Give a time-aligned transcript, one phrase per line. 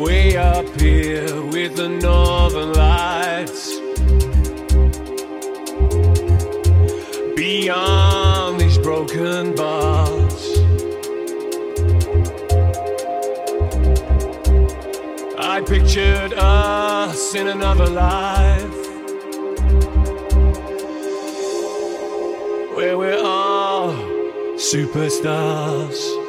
[0.00, 3.78] way up here with the northern lights.
[7.36, 10.58] Beyond these broken bars,
[15.38, 18.80] I pictured us in another life
[22.74, 23.92] where we're all
[24.56, 26.19] superstars.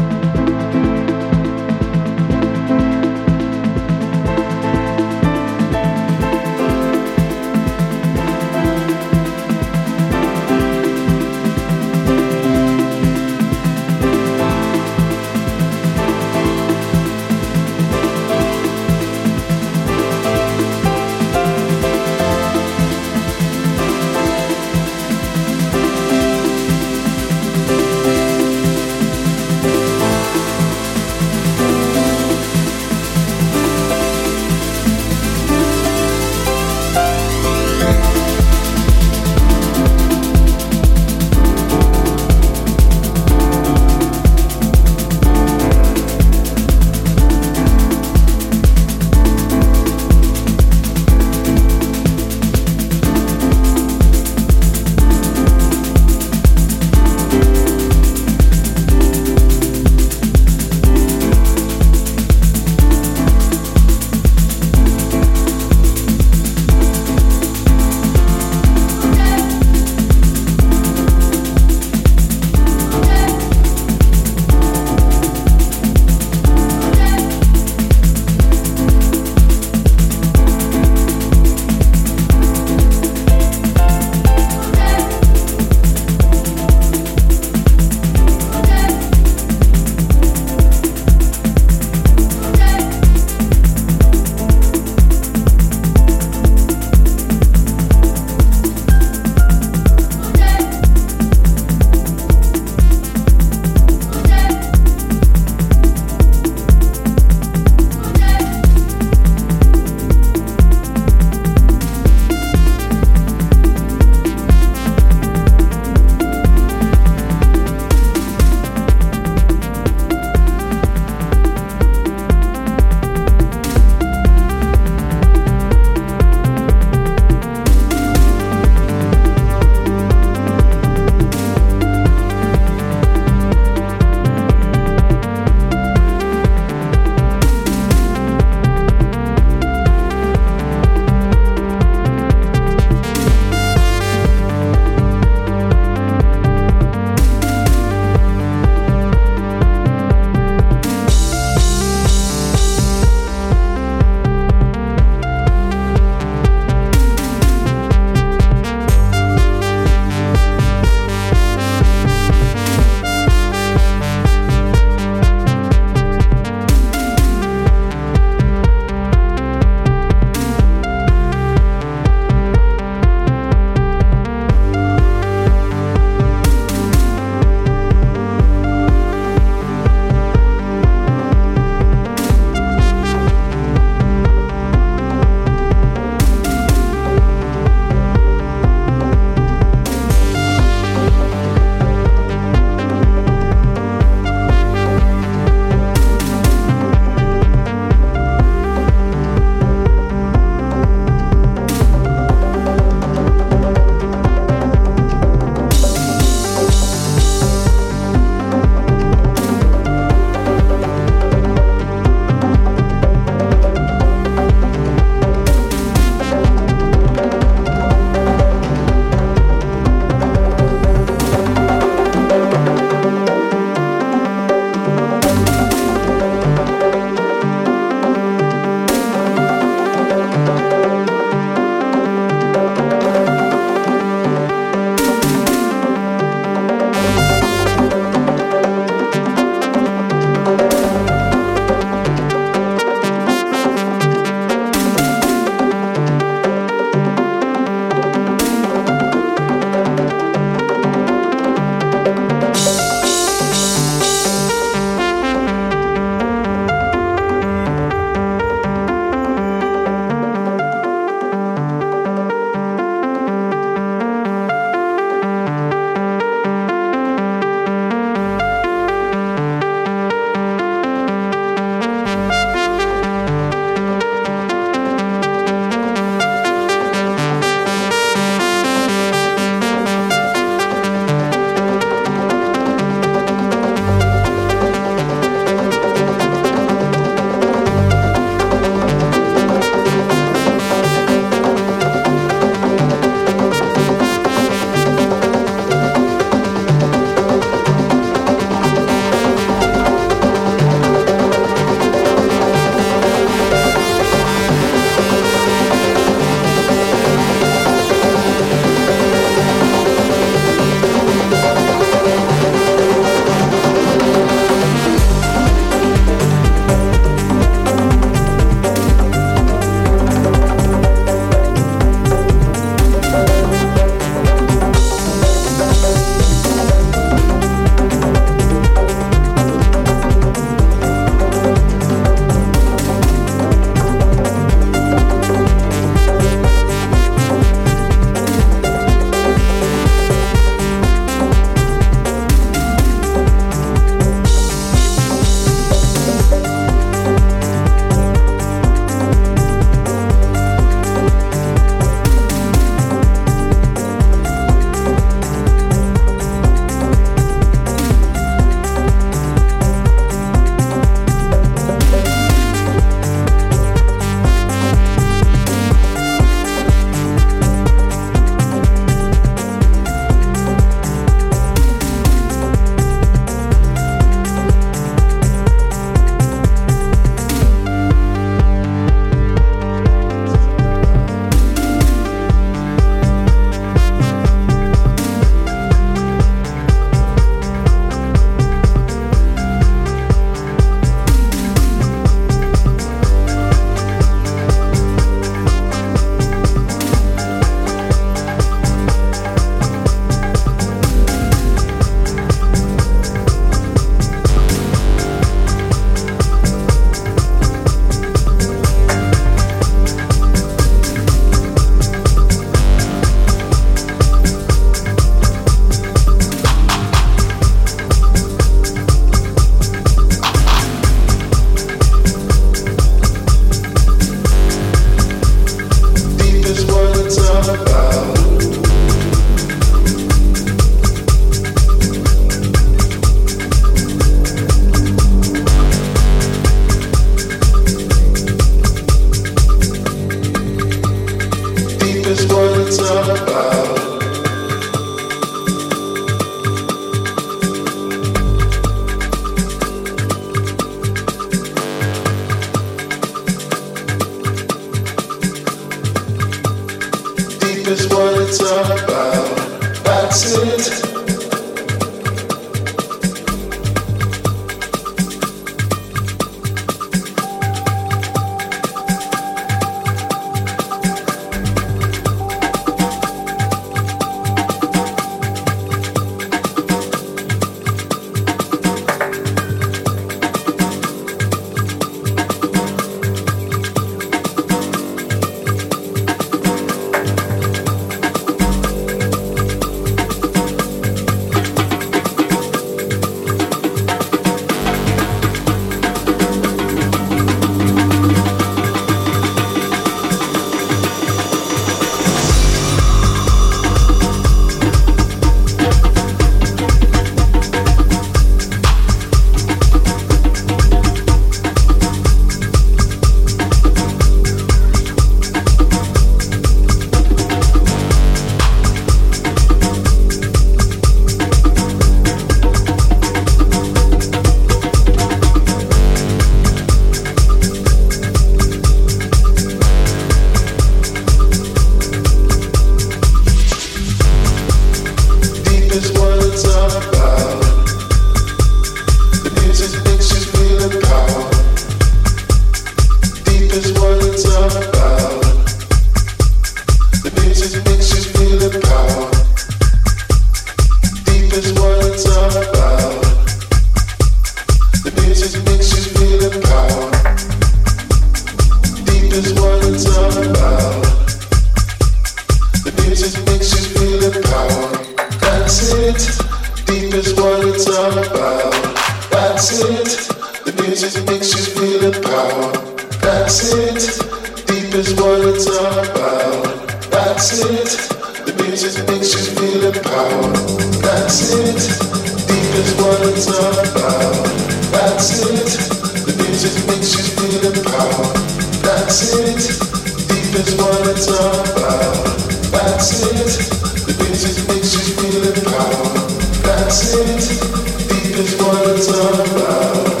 [596.43, 600.00] That's it, deep is what it's about.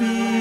[0.00, 0.39] Keep